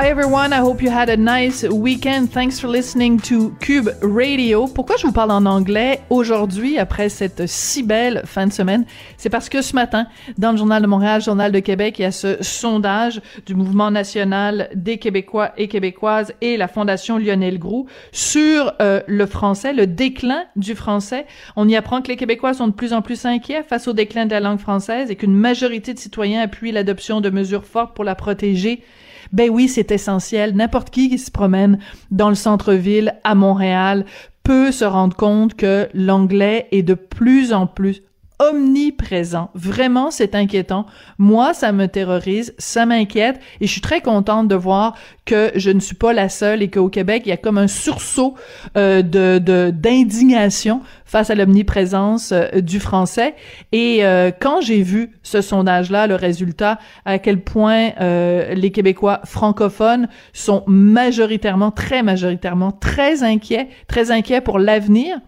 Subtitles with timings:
[0.00, 2.30] Hi everyone, I hope you had a nice weekend.
[2.30, 4.68] Thanks for listening to Cube Radio.
[4.68, 8.84] Pourquoi je vous parle en anglais aujourd'hui après cette si belle fin de semaine?
[9.16, 10.06] C'est parce que ce matin,
[10.38, 13.90] dans le Journal de Montréal, Journal de Québec, il y a ce sondage du Mouvement
[13.90, 19.88] national des Québécois et Québécoises et la Fondation Lionel Groux sur euh, le français, le
[19.88, 21.26] déclin du français.
[21.56, 24.26] On y apprend que les Québécois sont de plus en plus inquiets face au déclin
[24.26, 28.04] de la langue française et qu'une majorité de citoyens appuient l'adoption de mesures fortes pour
[28.04, 28.84] la protéger
[29.32, 30.54] ben oui, c'est essentiel.
[30.54, 31.78] N'importe qui qui se promène
[32.10, 34.04] dans le centre-ville à Montréal
[34.42, 38.02] peut se rendre compte que l'anglais est de plus en plus
[38.38, 39.50] omniprésent.
[39.54, 40.86] Vraiment, c'est inquiétant.
[41.18, 45.70] Moi, ça me terrorise, ça m'inquiète et je suis très contente de voir que je
[45.70, 48.34] ne suis pas la seule et qu'au Québec, il y a comme un sursaut
[48.76, 49.38] euh, de
[49.70, 53.34] d'indignation face à l'omniprésence euh, du français.
[53.72, 59.20] Et euh, quand j'ai vu ce sondage-là, le résultat, à quel point euh, les Québécois
[59.24, 65.18] francophones sont majoritairement, très majoritairement, très inquiets, très inquiets pour l'avenir,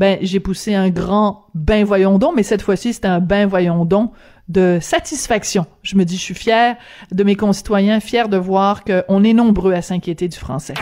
[0.00, 3.84] ben j'ai poussé un grand ben voyons donc, mais cette fois-ci c'était un ben voyons
[3.84, 4.12] donc
[4.48, 5.66] de satisfaction.
[5.82, 6.76] Je me dis, je suis fière
[7.12, 10.74] de mes concitoyens, fière de voir qu'on est nombreux à s'inquiéter du français.